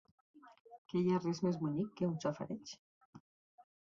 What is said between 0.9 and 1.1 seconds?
Que